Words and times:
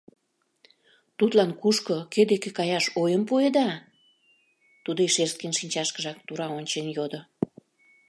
Тудлан 1.17 1.51
кушко, 1.61 1.97
кӧ 2.13 2.21
деке 2.31 2.49
каяш 2.57 2.85
ойым 3.01 3.23
пуэда?— 3.29 3.69
тудо 4.83 4.99
Ишерскийын 5.07 5.53
шинчашкыжак 5.59 6.17
тура 6.27 6.47
ончен 6.57 6.85
йодо. 6.97 7.21